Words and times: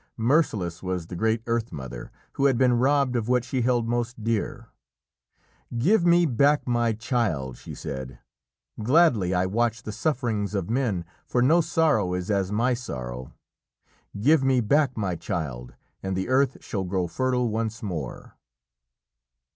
Merciless 0.17 0.81
was 0.81 1.05
the 1.05 1.15
great 1.15 1.43
Earth 1.45 1.71
Mother, 1.71 2.11
who 2.33 2.45
had 2.45 2.57
been 2.57 2.73
robbed 2.79 3.15
of 3.15 3.27
what 3.29 3.45
she 3.45 3.61
held 3.61 3.87
most 3.87 4.23
dear. 4.23 4.69
"Give 5.77 6.07
me 6.07 6.25
back 6.25 6.65
my 6.67 6.93
child!" 6.93 7.55
she 7.55 7.75
said. 7.75 8.17
"Gladly 8.81 9.31
I 9.35 9.45
watch 9.45 9.83
the 9.83 9.91
sufferings 9.91 10.55
of 10.55 10.71
men, 10.71 11.05
for 11.27 11.43
no 11.43 11.61
sorrow 11.61 12.15
is 12.15 12.31
as 12.31 12.51
my 12.51 12.73
sorrow. 12.73 13.35
Give 14.19 14.43
me 14.43 14.59
back 14.59 14.97
my 14.97 15.15
child, 15.15 15.75
and 16.01 16.15
the 16.17 16.29
earth 16.29 16.57
shall 16.61 16.83
grow 16.83 17.05
fertile 17.05 17.49
once 17.51 17.83
more." 17.83 18.33